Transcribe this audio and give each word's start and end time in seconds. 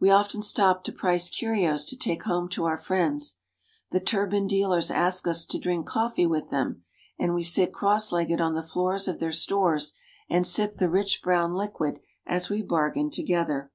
We 0.00 0.08
often 0.08 0.40
stop 0.40 0.82
to 0.84 0.92
price 0.92 1.28
curios 1.28 1.84
to 1.84 1.94
take 1.94 2.22
home 2.22 2.48
to 2.52 2.64
our 2.64 2.78
friends. 2.78 3.36
The 3.90 4.00
turbaned 4.00 4.48
dealers 4.48 4.90
ask 4.90 5.26
us 5.26 5.44
to 5.44 5.58
drink 5.58 5.86
coffee 5.86 6.24
with 6.24 6.48
them, 6.48 6.84
and 7.18 7.34
we 7.34 7.42
sit 7.44 7.70
cross 7.70 8.12
legged 8.12 8.40
on 8.40 8.54
the 8.54 8.62
floors 8.62 9.06
of 9.08 9.20
their 9.20 9.30
stores 9.32 9.92
and 10.26 10.46
sip 10.46 10.76
the 10.76 10.88
rich 10.88 11.20
brown 11.22 11.52
liquid 11.52 12.00
as 12.24 12.48
we 12.48 12.62
bargain 12.62 13.10
to 13.10 13.22
gether. 13.22 13.70